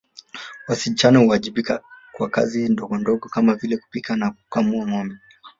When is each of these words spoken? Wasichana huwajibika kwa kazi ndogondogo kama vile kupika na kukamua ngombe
Wasichana 0.67 1.19
huwajibika 1.19 1.83
kwa 2.11 2.29
kazi 2.29 2.69
ndogondogo 2.69 3.29
kama 3.29 3.55
vile 3.55 3.77
kupika 3.77 4.15
na 4.15 4.31
kukamua 4.31 4.87
ngombe 4.87 5.15